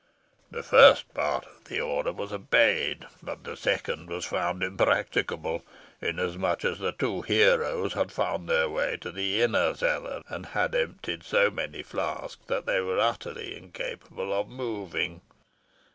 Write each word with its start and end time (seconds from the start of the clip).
The 0.49 0.63
first 0.63 1.13
part 1.13 1.45
of 1.45 1.65
the 1.65 1.79
order 1.79 2.11
was 2.11 2.33
obeyed, 2.33 3.05
but 3.21 3.43
the 3.43 3.55
second 3.55 4.09
was 4.09 4.25
found 4.25 4.63
impracticable, 4.63 5.63
inasmuch 6.01 6.65
as 6.65 6.79
the 6.79 6.91
two 6.93 7.21
heroes 7.21 7.93
had 7.93 8.11
found 8.11 8.49
their 8.49 8.67
way 8.67 8.97
to 9.01 9.11
the 9.11 9.43
inner 9.43 9.75
cellar, 9.75 10.23
and 10.27 10.47
had 10.47 10.73
emptied 10.73 11.21
so 11.23 11.51
many 11.51 11.83
flasks 11.83 12.43
that 12.47 12.65
they 12.65 12.81
were 12.81 12.97
utterly 12.99 13.55
incapable 13.55 14.33
of 14.33 14.47
moving. 14.49 15.21